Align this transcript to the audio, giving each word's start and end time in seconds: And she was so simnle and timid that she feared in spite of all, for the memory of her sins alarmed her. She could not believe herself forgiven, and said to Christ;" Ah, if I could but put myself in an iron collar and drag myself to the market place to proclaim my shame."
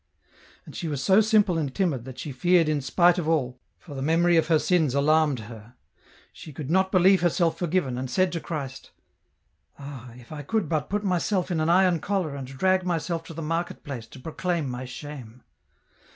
And 0.65 0.75
she 0.75 0.87
was 0.87 1.03
so 1.03 1.19
simnle 1.21 1.59
and 1.59 1.75
timid 1.75 2.05
that 2.05 2.17
she 2.17 2.31
feared 2.31 2.67
in 2.67 2.81
spite 2.81 3.19
of 3.19 3.27
all, 3.29 3.59
for 3.77 3.93
the 3.93 4.01
memory 4.01 4.35
of 4.35 4.47
her 4.47 4.57
sins 4.57 4.95
alarmed 4.95 5.41
her. 5.41 5.75
She 6.33 6.51
could 6.51 6.71
not 6.71 6.91
believe 6.91 7.21
herself 7.21 7.59
forgiven, 7.59 7.99
and 7.99 8.09
said 8.09 8.31
to 8.31 8.39
Christ;" 8.39 8.89
Ah, 9.77 10.09
if 10.15 10.31
I 10.31 10.41
could 10.41 10.67
but 10.67 10.89
put 10.89 11.03
myself 11.03 11.51
in 11.51 11.59
an 11.59 11.69
iron 11.69 11.99
collar 11.99 12.33
and 12.35 12.47
drag 12.47 12.83
myself 12.83 13.23
to 13.25 13.35
the 13.35 13.43
market 13.43 13.83
place 13.83 14.07
to 14.07 14.19
proclaim 14.19 14.67
my 14.67 14.85
shame." 14.85 15.43